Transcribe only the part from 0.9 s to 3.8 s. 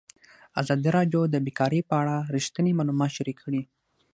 راډیو د بیکاري په اړه رښتیني معلومات شریک کړي.